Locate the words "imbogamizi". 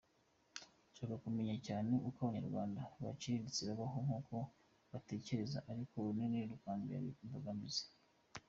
7.23-7.83